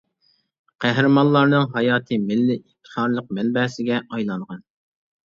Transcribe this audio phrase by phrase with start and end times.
[0.85, 4.65] قەھرىمانلارنىڭ ھاياتى مىللىي ئىپتىخارلىق مەنبەسىگە ئايلانغان.